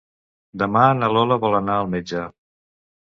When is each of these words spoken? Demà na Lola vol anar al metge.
Demà 0.61 0.85
na 1.01 1.09
Lola 1.17 1.37
vol 1.45 1.59
anar 1.59 1.77
al 1.83 1.93
metge. 1.95 2.25